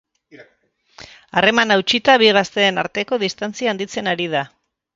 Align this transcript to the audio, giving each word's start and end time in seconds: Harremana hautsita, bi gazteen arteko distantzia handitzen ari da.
Harremana 1.41 1.77
hautsita, 1.79 2.17
bi 2.23 2.31
gazteen 2.39 2.81
arteko 2.85 3.21
distantzia 3.25 3.73
handitzen 3.75 4.13
ari 4.15 4.31
da. 4.37 4.47